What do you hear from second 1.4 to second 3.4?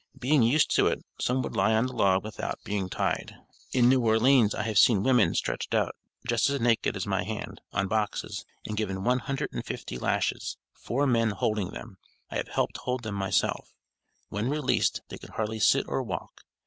would lie on the log without being tied.